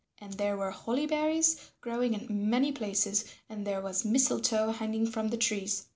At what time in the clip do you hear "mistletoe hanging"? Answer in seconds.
4.03-5.05